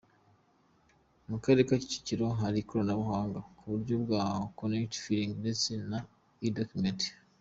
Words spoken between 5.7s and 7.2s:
na e-document.